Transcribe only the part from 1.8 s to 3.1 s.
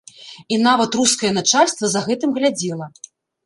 за гэтым глядзела.